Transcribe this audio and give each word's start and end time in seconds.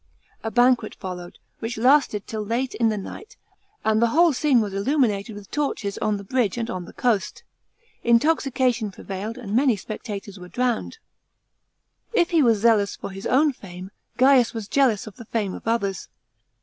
A 0.43 0.49
banquet 0.49 0.95
followed, 0.95 1.37
which 1.59 1.77
lasted 1.77 2.25
till 2.25 2.41
late 2.43 2.73
in 2.73 2.89
the 2.89 2.97
night, 2.97 3.37
and 3.85 4.01
the 4.01 4.07
whole 4.07 4.33
scene 4.33 4.59
\va* 4.59 4.75
illuminated 4.75 5.35
with 5.35 5.51
torches 5.51 5.99
on 5.99 6.17
the 6.17 6.23
bridge 6.23 6.57
and 6.57 6.71
on 6.71 6.85
the 6.85 6.93
coast. 6.93 7.43
Intoxication 8.03 8.89
prevailed 8.89 9.37
and 9.37 9.55
many 9.55 9.75
spectators 9.77 10.39
were 10.39 10.47
drowned. 10.49 10.97
If 12.13 12.31
he 12.31 12.41
was 12.41 12.57
zealous 12.57 12.95
for 12.95 13.11
his 13.11 13.27
own 13.27 13.53
fame, 13.53 13.91
Gaius 14.17 14.55
was 14.55 14.67
jealous 14.67 15.05
of 15.05 15.17
the 15.17 15.25
fame 15.25 15.53
of 15.53 15.67
others. 15.67 16.07